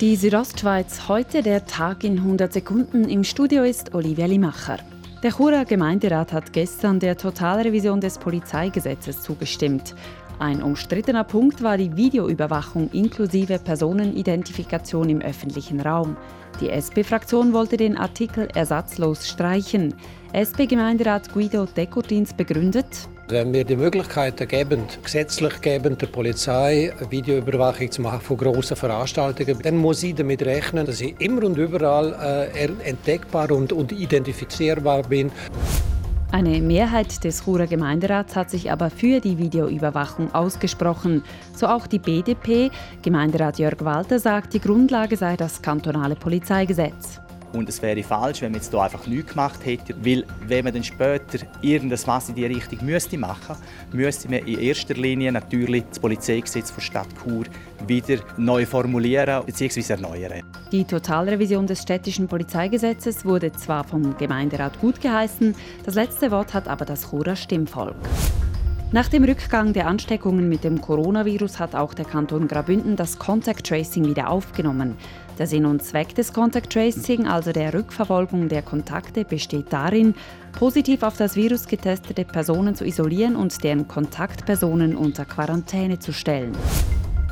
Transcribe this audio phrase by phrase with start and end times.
[0.00, 3.06] Die Südostschweiz, heute der Tag in 100 Sekunden.
[3.10, 4.78] Im Studio ist Olivia Limacher.
[5.22, 9.94] Der Churer Gemeinderat hat gestern der Totalrevision des Polizeigesetzes zugestimmt.
[10.38, 16.16] Ein umstrittener Punkt war die Videoüberwachung inklusive Personenidentifikation im öffentlichen Raum.
[16.62, 19.92] Die SP-Fraktion wollte den Artikel ersatzlos streichen.
[20.32, 22.86] SP-Gemeinderat Guido Dekurtins begründet,
[23.30, 29.58] wenn wir die Möglichkeit geben, gesetzlich geben, der Polizei Videoüberwachung zu machen von grossen Veranstaltungen,
[29.62, 35.02] dann muss sie damit rechnen, dass ich immer und überall äh, entdeckbar und, und identifizierbar
[35.04, 35.30] bin.
[36.32, 41.24] Eine Mehrheit des Churer Gemeinderats hat sich aber für die Videoüberwachung ausgesprochen.
[41.54, 42.70] So auch die BDP.
[43.02, 47.20] Gemeinderat Jörg Walter sagt, die Grundlage sei das kantonale Polizeigesetz.
[47.52, 50.74] Und es wäre falsch, wenn man jetzt hier einfach nichts gemacht hätte, weil wenn man
[50.74, 53.56] dann später irgendetwas in diese Richtung müsste machen
[53.92, 57.44] müsste, man in erster Linie natürlich das Polizeigesetz der Stadt Chur
[57.86, 59.92] wieder neu formulieren bzw.
[59.92, 60.42] erneuern.
[60.70, 66.68] Die Totalrevision des städtischen Polizeigesetzes wurde zwar vom Gemeinderat gut geheißen, das letzte Wort hat
[66.68, 67.96] aber das Churer Stimmvolk.
[68.92, 73.64] Nach dem Rückgang der Ansteckungen mit dem Coronavirus hat auch der Kanton Graubünden das Contact
[73.64, 74.96] Tracing wieder aufgenommen.
[75.38, 80.16] Der Sinn und Zweck des Contact Tracing, also der Rückverfolgung der Kontakte, besteht darin,
[80.58, 86.50] positiv auf das Virus getestete Personen zu isolieren und deren Kontaktpersonen unter Quarantäne zu stellen.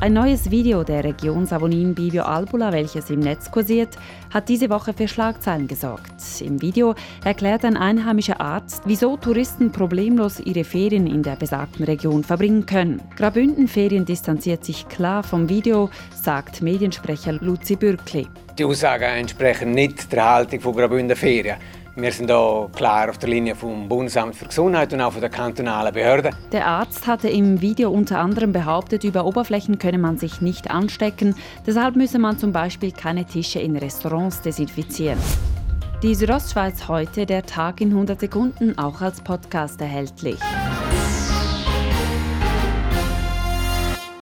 [0.00, 3.96] Ein neues Video der Region Savonin Bivio Albula, welches im Netz kursiert,
[4.32, 6.12] hat diese Woche für Schlagzeilen gesorgt.
[6.40, 12.22] Im Video erklärt ein einheimischer Arzt, wieso Touristen problemlos ihre Ferien in der besagten Region
[12.22, 13.02] verbringen können.
[13.16, 18.28] Grabünden Ferien distanziert sich klar vom Video, sagt Mediensprecher Luzi Bürkli.
[18.56, 21.56] Die Aussagen entsprechen nicht der Haltung von Grabünden Ferien.
[22.00, 25.30] Wir sind hier klar auf der Linie vom Bundesamt für Gesundheit und auch von der
[25.30, 26.32] kantonalen Behörden.
[26.52, 31.34] Der Arzt hatte im Video unter anderem behauptet, über Oberflächen könne man sich nicht anstecken.
[31.66, 35.18] Deshalb müsse man zum Beispiel keine Tische in Restaurants desinfizieren.
[36.04, 40.38] Die Südostschweiz heute, der Tag in 100 Sekunden, auch als Podcast erhältlich.